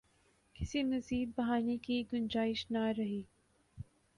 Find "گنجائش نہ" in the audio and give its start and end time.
2.13-2.85